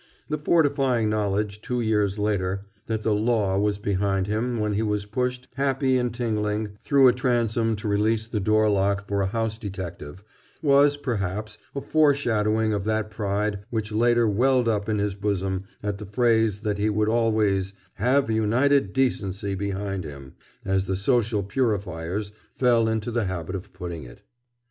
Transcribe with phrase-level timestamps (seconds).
[0.29, 5.05] The fortifying knowledge, two years later, that the Law was behind him when he was
[5.05, 9.59] pushed happy and tingling through a transom to release the door lock for a house
[9.59, 10.23] detective,
[10.63, 15.99] was perhaps a foreshadowing of that pride which later welled up in his bosom at
[15.99, 20.33] the phrase that he would always "have United Decency behind him,"
[20.65, 24.23] as the social purifiers fell into the habit of putting it.